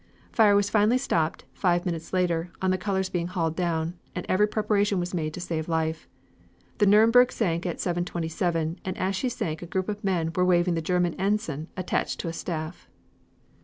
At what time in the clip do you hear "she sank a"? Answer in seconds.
9.15-9.67